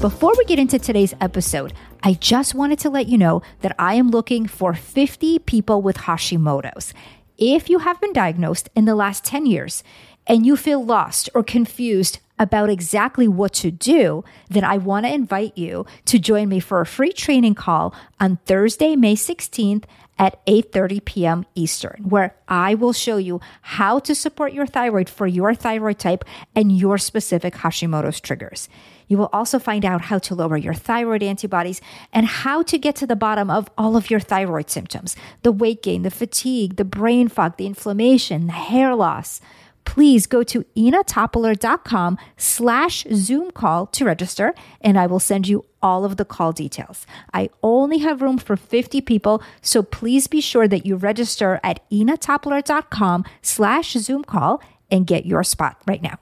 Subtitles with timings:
[0.00, 1.72] Before we get into today's episode,
[2.04, 5.96] I just wanted to let you know that I am looking for 50 people with
[5.96, 6.94] Hashimoto's.
[7.36, 9.82] If you have been diagnosed in the last 10 years
[10.24, 15.12] and you feel lost or confused about exactly what to do, then I want to
[15.12, 19.82] invite you to join me for a free training call on Thursday, May 16th
[20.18, 21.46] at 8:30 p.m.
[21.54, 26.24] Eastern, where I will show you how to support your thyroid for your thyroid type
[26.54, 28.68] and your specific Hashimoto's triggers.
[29.08, 31.80] You will also find out how to lower your thyroid antibodies
[32.12, 35.82] and how to get to the bottom of all of your thyroid symptoms the weight
[35.82, 39.40] gain, the fatigue, the brain fog, the inflammation, the hair loss.
[39.88, 46.04] Please go to innatopiler.com slash Zoom call to register, and I will send you all
[46.04, 47.06] of the call details.
[47.32, 51.88] I only have room for 50 people, so please be sure that you register at
[51.90, 56.18] innatopiler.com slash Zoom call and get your spot right now.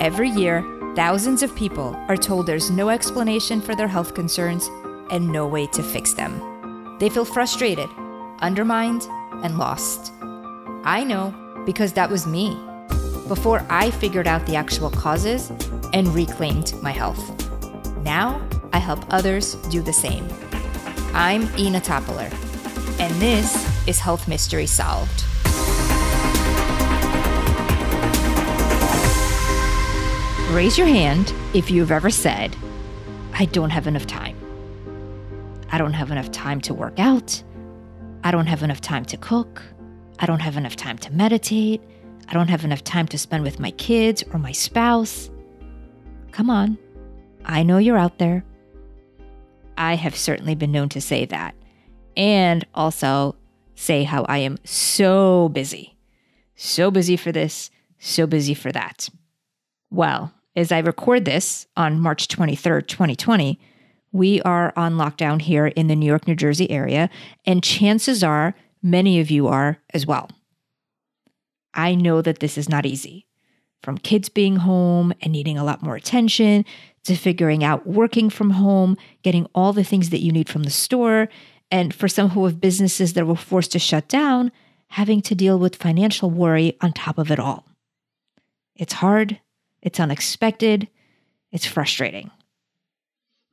[0.00, 0.64] Every year,
[0.96, 4.70] thousands of people are told there's no explanation for their health concerns
[5.10, 6.96] and no way to fix them.
[6.98, 7.90] They feel frustrated,
[8.38, 9.02] undermined,
[9.44, 10.10] and lost.
[10.84, 11.34] I know
[11.66, 12.58] because that was me
[13.28, 15.50] before I figured out the actual causes
[15.92, 17.22] and reclaimed my health.
[17.98, 18.40] Now
[18.72, 20.26] I help others do the same.
[21.12, 22.30] I'm Inna Topiler,
[22.98, 23.52] and this
[23.86, 25.24] is Health Mystery Solved.
[30.56, 32.56] Raise your hand if you've ever said,
[33.34, 34.34] I don't have enough time.
[35.70, 37.42] I don't have enough time to work out.
[38.24, 39.62] I don't have enough time to cook.
[40.18, 41.82] I don't have enough time to meditate.
[42.30, 45.28] I don't have enough time to spend with my kids or my spouse.
[46.32, 46.78] Come on.
[47.44, 48.42] I know you're out there.
[49.76, 51.54] I have certainly been known to say that.
[52.16, 53.36] And also
[53.74, 55.98] say how I am so busy.
[56.54, 59.10] So busy for this, so busy for that.
[59.90, 63.60] Well, as I record this on March 23rd, 2020,
[64.10, 67.10] we are on lockdown here in the New York, New Jersey area,
[67.44, 70.30] and chances are many of you are as well.
[71.74, 73.26] I know that this is not easy.
[73.82, 76.64] From kids being home and needing a lot more attention,
[77.04, 80.70] to figuring out working from home, getting all the things that you need from the
[80.70, 81.28] store,
[81.70, 84.50] and for some who have businesses that were forced to shut down,
[84.88, 87.64] having to deal with financial worry on top of it all.
[88.74, 89.40] It's hard,
[89.86, 90.88] it's unexpected,
[91.52, 92.32] it's frustrating.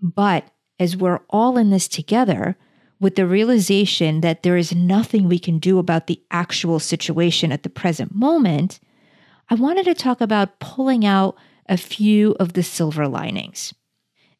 [0.00, 0.48] But
[0.80, 2.56] as we're all in this together,
[2.98, 7.64] with the realization that there is nothing we can do about the actual situation at
[7.64, 8.80] the present moment,
[9.50, 11.36] I wanted to talk about pulling out
[11.68, 13.74] a few of the silver linings.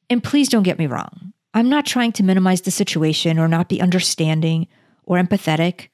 [0.09, 1.35] And please don't get me wrong.
[1.53, 4.67] I'm not trying to minimize the situation or not be understanding
[5.05, 5.89] or empathetic.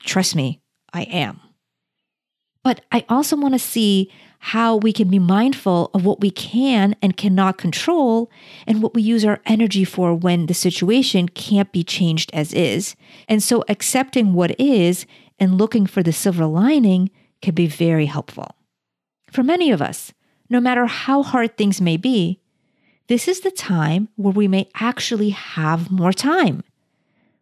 [0.00, 0.60] Trust me,
[0.92, 1.40] I am.
[2.64, 4.10] But I also want to see
[4.48, 8.30] how we can be mindful of what we can and cannot control
[8.66, 12.94] and what we use our energy for when the situation can't be changed as is.
[13.26, 15.06] And so accepting what is
[15.38, 17.10] and looking for the silver lining
[17.40, 18.54] can be very helpful.
[19.32, 20.12] For many of us,
[20.50, 22.38] no matter how hard things may be,
[23.06, 26.62] this is the time where we may actually have more time.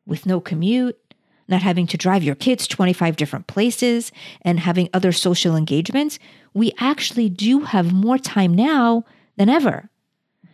[0.06, 1.11] With no commute,
[1.48, 6.18] not having to drive your kids 25 different places, and having other social engagements,
[6.54, 9.04] we actually do have more time now
[9.36, 9.90] than ever.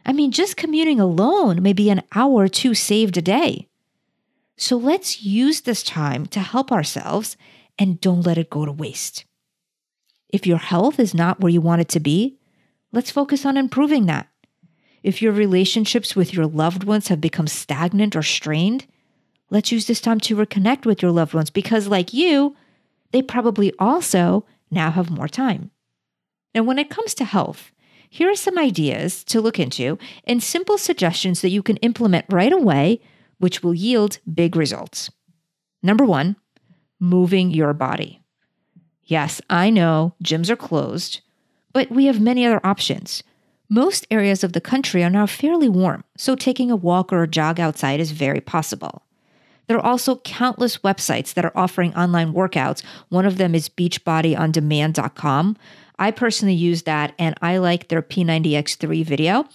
[0.06, 3.68] I mean, just commuting alone may be an hour or two saved a day.
[4.56, 7.36] So let's use this time to help ourselves
[7.78, 9.24] and don't let it go to waste.
[10.30, 12.38] If your health is not where you want it to be,
[12.92, 14.28] let's focus on improving that.
[15.02, 18.86] If your relationships with your loved ones have become stagnant or strained,
[19.50, 22.56] let's use this time to reconnect with your loved ones because, like you,
[23.12, 25.70] they probably also now have more time.
[26.54, 27.72] Now, when it comes to health,
[28.10, 32.52] here are some ideas to look into and simple suggestions that you can implement right
[32.52, 33.00] away,
[33.38, 35.10] which will yield big results.
[35.82, 36.36] Number one,
[36.98, 38.22] moving your body.
[39.04, 41.20] Yes, I know gyms are closed,
[41.72, 43.22] but we have many other options.
[43.70, 47.28] Most areas of the country are now fairly warm, so taking a walk or a
[47.28, 49.02] jog outside is very possible.
[49.68, 52.82] There are also countless websites that are offering online workouts.
[53.10, 55.56] One of them is beachbodyondemand.com.
[55.98, 59.46] I personally use that and I like their P90X3 video.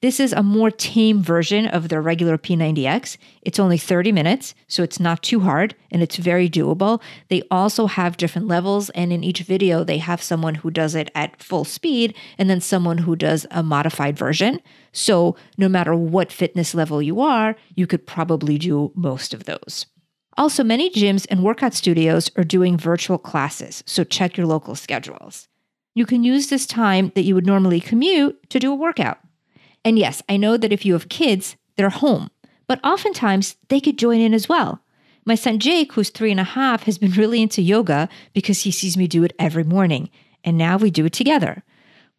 [0.00, 3.16] This is a more tame version of their regular P90X.
[3.42, 7.00] It's only 30 minutes, so it's not too hard and it's very doable.
[7.28, 11.10] They also have different levels, and in each video, they have someone who does it
[11.14, 14.60] at full speed and then someone who does a modified version.
[14.92, 19.86] So, no matter what fitness level you are, you could probably do most of those.
[20.38, 25.48] Also, many gyms and workout studios are doing virtual classes, so check your local schedules.
[25.94, 29.18] You can use this time that you would normally commute to do a workout.
[29.84, 32.30] And yes, I know that if you have kids, they're home,
[32.66, 34.80] but oftentimes they could join in as well.
[35.24, 38.70] My son Jake, who's three and a half, has been really into yoga because he
[38.70, 40.10] sees me do it every morning,
[40.42, 41.62] and now we do it together.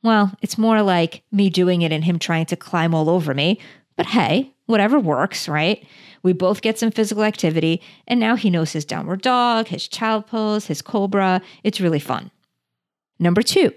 [0.04, 3.60] Well, it's more like me doing it and him trying to climb all over me,
[3.96, 5.86] but hey, whatever works, right?
[6.24, 10.28] We both get some physical activity, and now he knows his downward dog, his child
[10.28, 11.42] pose, his cobra.
[11.64, 12.31] It's really fun.
[13.24, 13.72] Number two,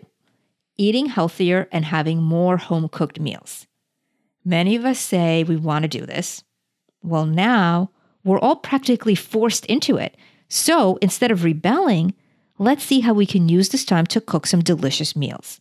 [0.76, 3.68] eating healthier and having more home cooked meals.
[4.44, 6.42] Many of us say we want to do this.
[7.04, 7.92] Well, now
[8.24, 10.16] we're all practically forced into it.
[10.48, 12.12] So instead of rebelling,
[12.58, 15.60] let's see how we can use this time to cook some delicious meals.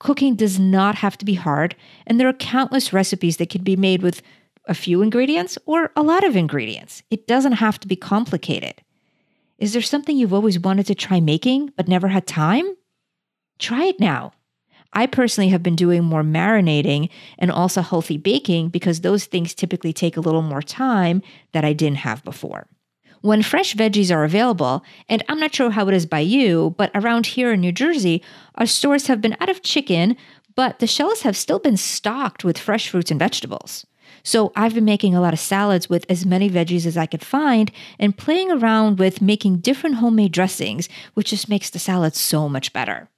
[0.00, 1.76] Cooking does not have to be hard,
[2.08, 4.20] and there are countless recipes that can be made with
[4.64, 7.04] a few ingredients or a lot of ingredients.
[7.08, 8.82] It doesn't have to be complicated.
[9.58, 12.66] Is there something you've always wanted to try making but never had time?
[13.62, 14.32] Try it now.
[14.92, 19.92] I personally have been doing more marinating and also healthy baking because those things typically
[19.92, 21.22] take a little more time
[21.52, 22.66] that I didn't have before.
[23.20, 26.90] When fresh veggies are available, and I'm not sure how it is by you, but
[26.92, 28.20] around here in New Jersey,
[28.56, 30.16] our stores have been out of chicken,
[30.56, 33.86] but the shelves have still been stocked with fresh fruits and vegetables.
[34.24, 37.24] So I've been making a lot of salads with as many veggies as I could
[37.24, 37.70] find
[38.00, 42.72] and playing around with making different homemade dressings, which just makes the salad so much
[42.72, 43.08] better.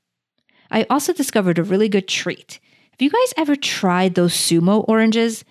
[0.74, 2.58] I also discovered a really good treat.
[2.90, 5.44] Have you guys ever tried those sumo oranges?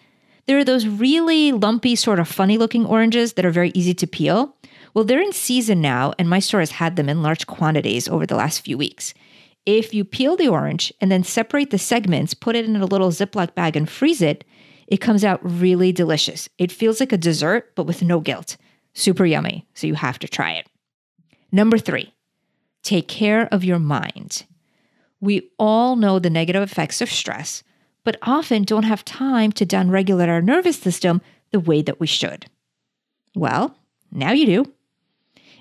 [0.47, 4.05] There are those really lumpy, sort of funny looking oranges that are very easy to
[4.05, 4.57] peel.
[4.93, 8.25] Well, they're in season now, and my store has had them in large quantities over
[8.25, 9.13] the last few weeks.
[9.65, 13.09] If you peel the orange and then separate the segments, put it in a little
[13.09, 14.43] Ziploc bag, and freeze it,
[14.87, 16.49] it comes out really delicious.
[16.57, 18.57] It feels like a dessert, but with no guilt.
[18.93, 19.65] Super yummy.
[19.73, 20.67] So you have to try it.
[21.49, 22.13] Number three,
[22.83, 24.45] take care of your mind.
[25.23, 27.63] We all know the negative effects of stress,
[28.03, 31.21] but often don't have time to downregulate our nervous system
[31.51, 32.47] the way that we should.
[33.33, 33.73] Well,
[34.11, 34.73] now you do.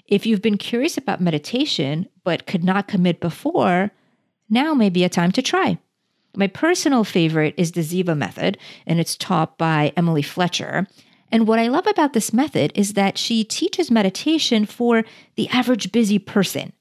[0.09, 3.93] If you've been curious about meditation but could not commit before,
[4.50, 5.79] now may be a time to try.
[6.35, 10.88] My personal favorite is the Ziva method, and it's taught by Emily Fletcher.
[11.31, 15.05] And what I love about this method is that she teaches meditation for
[15.37, 16.73] the average busy person.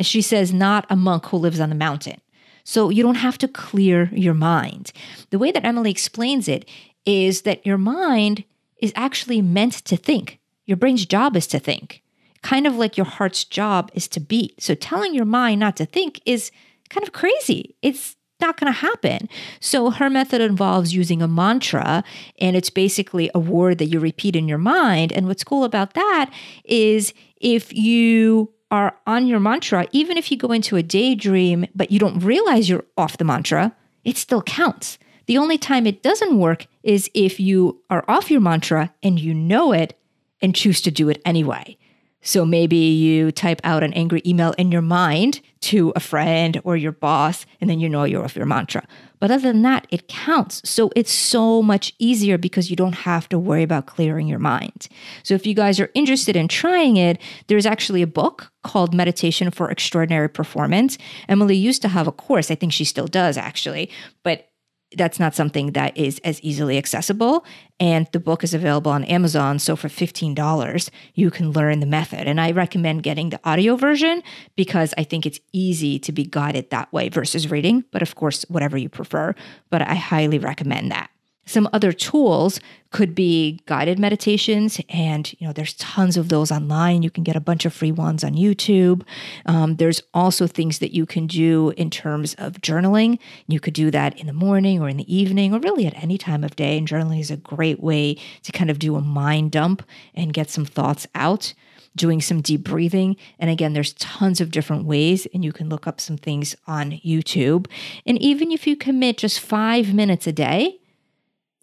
[0.00, 2.20] She says, not a monk who lives on the mountain.
[2.64, 4.92] So you don't have to clear your mind.
[5.30, 6.68] The way that Emily explains it
[7.04, 8.44] is that your mind
[8.78, 10.40] is actually meant to think.
[10.64, 12.02] Your brain's job is to think,
[12.42, 14.62] kind of like your heart's job is to beat.
[14.62, 16.50] So telling your mind not to think is
[16.88, 17.76] kind of crazy.
[17.82, 19.28] It's not going to happen.
[19.60, 22.02] So her method involves using a mantra,
[22.38, 25.12] and it's basically a word that you repeat in your mind.
[25.12, 26.32] And what's cool about that
[26.64, 31.90] is if you are on your mantra, even if you go into a daydream, but
[31.90, 33.74] you don't realize you're off the mantra,
[34.04, 34.98] it still counts.
[35.26, 39.32] The only time it doesn't work is if you are off your mantra and you
[39.32, 39.98] know it
[40.42, 41.78] and choose to do it anyway.
[42.20, 46.74] So maybe you type out an angry email in your mind to a friend or
[46.76, 48.86] your boss, and then you know you're off your mantra.
[49.24, 50.60] But other than that, it counts.
[50.68, 54.86] So it's so much easier because you don't have to worry about clearing your mind.
[55.22, 59.50] So if you guys are interested in trying it, there's actually a book called Meditation
[59.50, 60.98] for Extraordinary Performance.
[61.26, 63.88] Emily used to have a course, I think she still does actually,
[64.24, 64.50] but
[64.96, 67.44] that's not something that is as easily accessible.
[67.80, 69.58] And the book is available on Amazon.
[69.58, 72.28] So for $15, you can learn the method.
[72.28, 74.22] And I recommend getting the audio version
[74.56, 77.84] because I think it's easy to be guided that way versus reading.
[77.90, 79.34] But of course, whatever you prefer.
[79.70, 81.10] But I highly recommend that.
[81.46, 82.60] Some other tools
[82.90, 87.02] could be guided meditations, and you know there's tons of those online.
[87.02, 89.02] You can get a bunch of free ones on YouTube.
[89.46, 93.18] Um, there's also things that you can do in terms of journaling.
[93.48, 96.18] You could do that in the morning or in the evening, or really at any
[96.18, 96.78] time of day.
[96.78, 99.82] And journaling is a great way to kind of do a mind dump
[100.14, 101.52] and get some thoughts out
[101.96, 103.16] doing some deep breathing.
[103.38, 106.92] And again, there's tons of different ways, and you can look up some things on
[107.04, 107.66] YouTube.
[108.06, 110.78] And even if you commit just five minutes a day,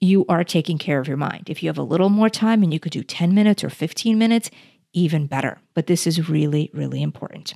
[0.02, 1.50] you are taking care of your mind.
[1.50, 4.18] If you have a little more time and you could do 10 minutes or 15
[4.18, 4.50] minutes,
[4.94, 5.60] even better.
[5.76, 7.54] But this is really, really important.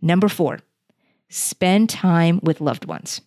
[0.00, 0.60] Number four,
[1.28, 3.20] spend time with loved ones.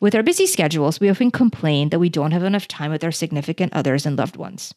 [0.00, 3.12] With our busy schedules, we often complain that we don't have enough time with our
[3.12, 4.74] significant others and loved ones.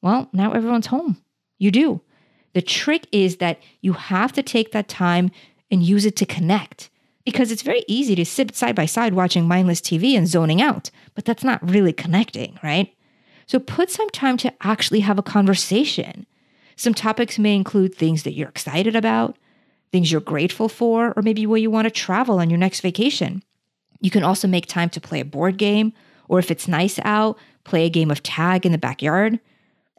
[0.00, 1.22] Well, now everyone's home.
[1.58, 2.00] You do.
[2.54, 5.30] The trick is that you have to take that time
[5.70, 6.90] and use it to connect
[7.24, 10.90] because it's very easy to sit side by side watching mindless TV and zoning out,
[11.14, 12.94] but that's not really connecting, right?
[13.46, 16.26] So put some time to actually have a conversation.
[16.76, 19.36] Some topics may include things that you're excited about,
[19.90, 23.42] things you're grateful for, or maybe where you want to travel on your next vacation.
[24.00, 25.92] You can also make time to play a board game,
[26.28, 29.38] or if it's nice out, play a game of tag in the backyard.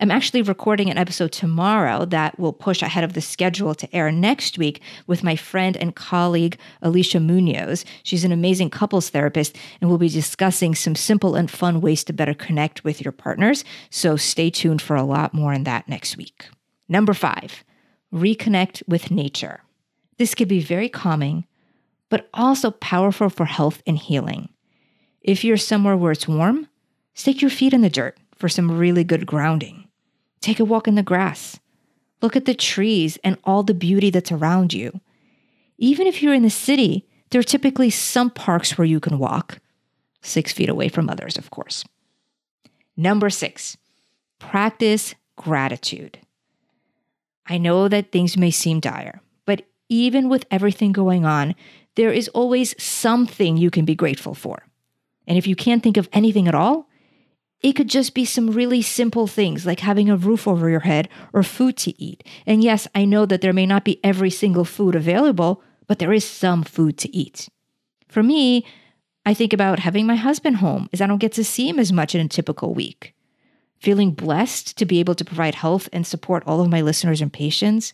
[0.03, 4.11] I'm actually recording an episode tomorrow that will push ahead of the schedule to air
[4.11, 7.85] next week with my friend and colleague, Alicia Munoz.
[8.03, 12.11] She's an amazing couples therapist, and we'll be discussing some simple and fun ways to
[12.11, 13.63] better connect with your partners.
[13.91, 16.49] So stay tuned for a lot more on that next week.
[16.89, 17.63] Number five,
[18.13, 19.61] reconnect with nature.
[20.17, 21.45] This could be very calming,
[22.09, 24.49] but also powerful for health and healing.
[25.21, 26.67] If you're somewhere where it's warm,
[27.13, 29.82] stick your feet in the dirt for some really good grounding.
[30.43, 31.57] Take a walk in the grass.
[32.21, 34.99] Look at the trees and all the beauty that's around you.
[35.77, 39.59] Even if you're in the city, there are typically some parks where you can walk,
[40.21, 41.85] six feet away from others, of course.
[42.97, 43.77] Number six,
[44.37, 46.19] practice gratitude.
[47.47, 51.55] I know that things may seem dire, but even with everything going on,
[51.95, 54.67] there is always something you can be grateful for.
[55.25, 56.89] And if you can't think of anything at all,
[57.63, 61.07] it could just be some really simple things like having a roof over your head
[61.31, 62.23] or food to eat.
[62.45, 66.11] And yes, I know that there may not be every single food available, but there
[66.11, 67.47] is some food to eat.
[68.09, 68.65] For me,
[69.25, 71.93] I think about having my husband home as I don't get to see him as
[71.93, 73.15] much in a typical week.
[73.79, 77.31] Feeling blessed to be able to provide health and support all of my listeners and
[77.31, 77.93] patients.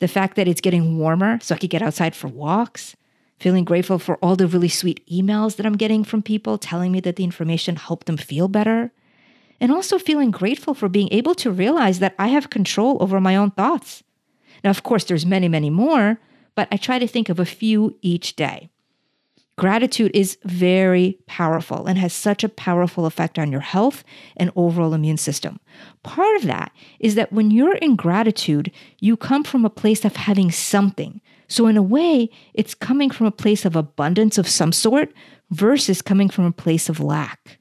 [0.00, 2.96] The fact that it's getting warmer so I could get outside for walks
[3.40, 7.00] feeling grateful for all the really sweet emails that I'm getting from people telling me
[7.00, 8.92] that the information helped them feel better.
[9.58, 13.36] And also feeling grateful for being able to realize that I have control over my
[13.36, 14.02] own thoughts.
[14.62, 16.20] Now, of course, there's many, many more,
[16.54, 18.70] but I try to think of a few each day.
[19.56, 24.04] Gratitude is very powerful and has such a powerful effect on your health
[24.36, 25.60] and overall immune system.
[26.02, 30.16] Part of that is that when you're in gratitude, you come from a place of
[30.16, 31.20] having something,
[31.50, 35.12] so, in a way, it's coming from a place of abundance of some sort
[35.50, 37.58] versus coming from a place of lack.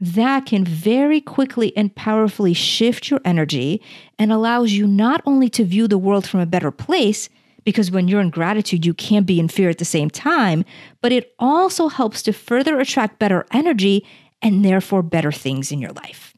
[0.00, 3.82] That can very quickly and powerfully shift your energy
[4.18, 7.28] and allows you not only to view the world from a better place,
[7.64, 10.64] because when you're in gratitude, you can't be in fear at the same time,
[11.02, 14.06] but it also helps to further attract better energy
[14.40, 16.32] and therefore better things in your life.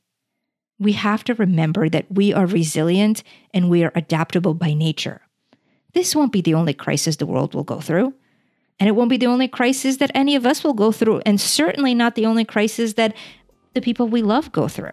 [0.81, 3.23] We have to remember that we are resilient
[3.55, 5.21] and we are adaptable by nature.
[5.93, 8.15] This won't be the only crisis the world will go through.
[8.79, 11.39] And it won't be the only crisis that any of us will go through, and
[11.39, 13.15] certainly not the only crisis that
[13.75, 14.93] the people we love go through.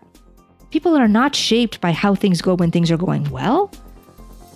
[0.72, 3.72] People are not shaped by how things go when things are going well,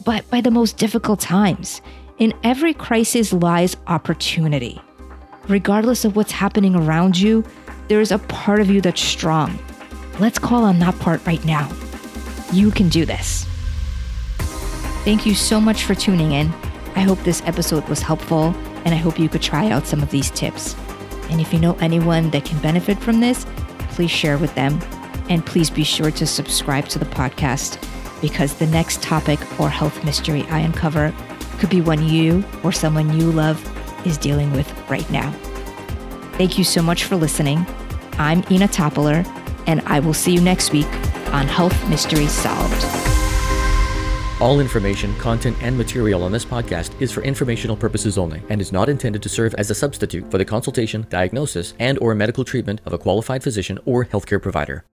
[0.03, 1.81] but by the most difficult times.
[2.17, 4.81] In every crisis lies opportunity.
[5.47, 7.45] Regardless of what's happening around you,
[7.87, 9.57] there is a part of you that's strong.
[10.19, 11.71] Let's call on that part right now.
[12.51, 13.45] You can do this.
[15.03, 16.53] Thank you so much for tuning in.
[16.95, 18.55] I hope this episode was helpful,
[18.85, 20.75] and I hope you could try out some of these tips.
[21.31, 23.47] And if you know anyone that can benefit from this,
[23.89, 24.79] please share with them.
[25.27, 27.81] And please be sure to subscribe to the podcast
[28.21, 31.11] because the next topic or health mystery I uncover
[31.57, 33.59] could be one you or someone you love
[34.05, 35.31] is dealing with right now.
[36.33, 37.65] Thank you so much for listening.
[38.19, 39.25] I'm Inna Topiler,
[39.65, 40.91] and I will see you next week
[41.33, 43.10] on Health Mysteries Solved.
[44.41, 48.71] All information, content, and material on this podcast is for informational purposes only and is
[48.71, 52.81] not intended to serve as a substitute for the consultation, diagnosis, and or medical treatment
[52.87, 54.83] of a qualified physician or healthcare provider.